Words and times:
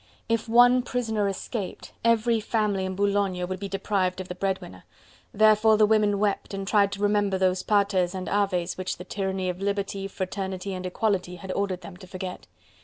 If 0.27 0.49
one 0.49 0.81
prisoner 0.81 1.27
escaped, 1.27 1.91
every 2.03 2.39
family 2.39 2.85
in 2.85 2.95
Boulogne 2.95 3.47
would 3.47 3.59
be 3.59 3.69
deprived 3.69 4.19
of 4.19 4.29
the 4.29 4.33
bread 4.33 4.59
winner. 4.59 4.83
Therefore 5.31 5.77
the 5.77 5.85
women 5.85 6.17
wept, 6.17 6.55
and 6.55 6.67
tried 6.67 6.91
to 6.93 7.03
remember 7.03 7.37
those 7.37 7.61
Paters 7.61 8.15
and 8.15 8.27
Aves 8.27 8.79
which 8.79 8.97
the 8.97 9.03
tyranny 9.03 9.47
of 9.47 9.61
liberty, 9.61 10.07
fraternity 10.07 10.73
and 10.73 10.87
equality 10.87 11.35
had 11.35 11.51
ordered 11.51 11.81
them 11.81 11.97
to 11.97 12.07
forget. 12.07 12.47